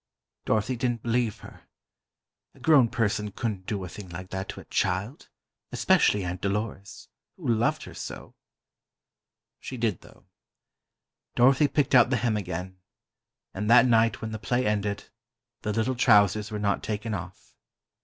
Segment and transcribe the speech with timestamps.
[0.45, 1.67] Dorothy didn't believe her.
[2.55, 7.47] A grown person couldn't do a thing like that to a child—especially Aunt Dolores, who
[7.49, 8.33] loved her so.
[9.59, 10.25] She did, though.
[11.35, 12.79] Dorothy picked out the hem again,
[13.53, 15.11] and that night when the play ended,
[15.61, 17.53] the little trousers were not taken off.